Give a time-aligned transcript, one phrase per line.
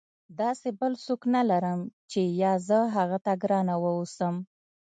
[0.39, 1.79] داسې بل څوک نه لرم
[2.11, 4.35] چې یا زه هغه ته ګرانه واوسم.